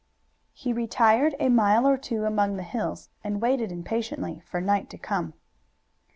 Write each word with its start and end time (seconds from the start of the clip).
He 0.51 0.73
retired 0.73 1.35
a 1.39 1.47
mile 1.49 1.87
or 1.87 1.95
two 1.95 2.25
among 2.25 2.57
the 2.57 2.63
hills, 2.63 3.11
and 3.23 3.39
waited 3.39 3.71
impatiently 3.71 4.41
for 4.47 4.59
night 4.59 4.89
to 4.89 4.97
come. 4.97 5.35